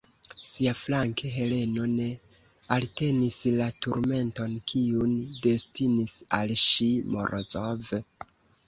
Siaflanke 0.51 1.33
Heleno 1.33 1.85
ne 1.91 2.07
eltenis 2.77 3.37
la 3.61 3.69
turmenton, 3.85 4.57
kiun 4.73 5.15
destinis 5.47 6.19
al 6.41 6.57
ŝi 6.67 6.91
Morozov. 7.15 7.97